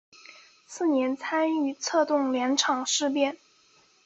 [0.65, 3.37] 次年参与策动两广事变。